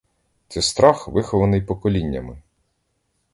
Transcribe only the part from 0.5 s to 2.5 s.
страх, вихований поколіннями.